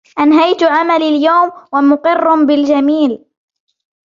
انهيت 0.19 0.63
عملي 0.63 1.09
اليوم 1.09 1.51
،و 1.73 1.81
مقر 1.81 2.45
بالجميل. 2.45 3.25